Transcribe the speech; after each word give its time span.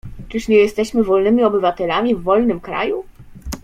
"Czyż 0.29 0.47
nie 0.47 0.57
jesteśmy 0.57 1.03
wolnymi 1.03 1.43
obywatelami 1.43 2.15
w 2.15 2.23
wolnym 2.23 2.59
kraju?" 2.59 3.05